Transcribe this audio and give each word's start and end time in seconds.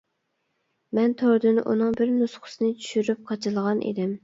مەن 0.99 1.13
توردىن 1.23 1.61
ئۇنىڭ 1.67 1.93
بىر 2.01 2.15
نۇسخىسىنى 2.15 2.73
چۈشۈرۈپ 2.81 3.25
قاچىلىغان 3.31 3.89
ئىدىم. 3.93 4.19